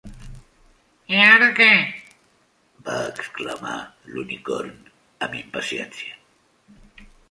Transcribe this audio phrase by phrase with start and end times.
[1.15, 1.67] "I ara, què?",
[2.89, 3.77] va exclamar
[4.15, 4.85] l'Unicorn
[5.29, 6.23] amb impaciència.